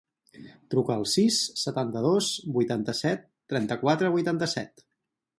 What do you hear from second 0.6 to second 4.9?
Truca al sis, setanta-dos, vuitanta-set, trenta-quatre, vuitanta-set.